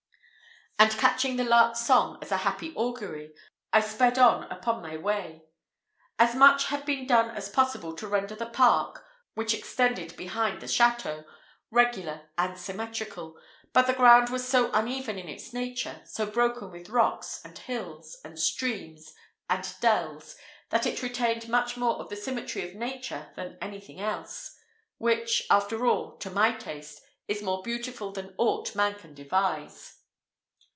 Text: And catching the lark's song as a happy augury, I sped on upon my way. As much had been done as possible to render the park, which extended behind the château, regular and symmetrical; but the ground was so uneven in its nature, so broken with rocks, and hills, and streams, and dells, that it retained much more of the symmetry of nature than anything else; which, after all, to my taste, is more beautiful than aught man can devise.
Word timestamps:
And 0.79 0.89
catching 0.93 1.35
the 1.35 1.43
lark's 1.43 1.81
song 1.81 2.17
as 2.23 2.31
a 2.31 2.37
happy 2.37 2.73
augury, 2.75 3.33
I 3.71 3.81
sped 3.81 4.17
on 4.17 4.45
upon 4.45 4.81
my 4.81 4.97
way. 4.97 5.43
As 6.17 6.33
much 6.33 6.69
had 6.69 6.87
been 6.87 7.05
done 7.05 7.29
as 7.37 7.49
possible 7.49 7.93
to 7.95 8.07
render 8.07 8.33
the 8.33 8.47
park, 8.47 9.05
which 9.35 9.53
extended 9.53 10.17
behind 10.17 10.59
the 10.59 10.65
château, 10.65 11.23
regular 11.69 12.31
and 12.35 12.57
symmetrical; 12.57 13.39
but 13.73 13.85
the 13.85 13.93
ground 13.93 14.31
was 14.31 14.47
so 14.47 14.71
uneven 14.71 15.19
in 15.19 15.29
its 15.29 15.53
nature, 15.53 16.01
so 16.03 16.25
broken 16.25 16.71
with 16.71 16.89
rocks, 16.89 17.41
and 17.45 17.59
hills, 17.59 18.17
and 18.25 18.39
streams, 18.39 19.13
and 19.51 19.75
dells, 19.81 20.35
that 20.71 20.87
it 20.87 21.03
retained 21.03 21.47
much 21.47 21.77
more 21.77 21.97
of 21.99 22.09
the 22.09 22.15
symmetry 22.15 22.67
of 22.67 22.73
nature 22.75 23.31
than 23.35 23.55
anything 23.61 23.99
else; 23.99 24.57
which, 24.97 25.45
after 25.51 25.85
all, 25.85 26.17
to 26.17 26.31
my 26.31 26.51
taste, 26.51 27.03
is 27.27 27.43
more 27.43 27.61
beautiful 27.61 28.11
than 28.11 28.33
aught 28.39 28.73
man 28.75 28.95
can 28.95 29.13
devise. 29.13 29.99